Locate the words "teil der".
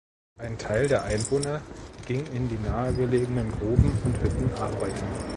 0.57-1.03